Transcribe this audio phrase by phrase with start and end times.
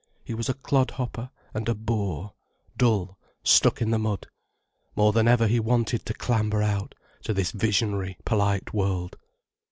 [0.23, 2.33] He was a clod hopper and a boor,
[2.75, 4.25] dull, stuck in the mud.
[4.95, 9.15] More than ever he wanted to clamber out, to this visionary polite world.